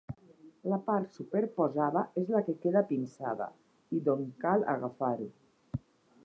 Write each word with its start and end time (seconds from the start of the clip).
La 0.71 0.77
part 0.85 1.11
superposada 1.17 2.03
és 2.21 2.31
la 2.37 2.41
que 2.47 2.55
queda 2.65 2.83
pinçada 2.93 3.49
i 3.99 4.03
d'on 4.09 4.25
cal 4.47 4.67
agafar-ho. 4.75 5.31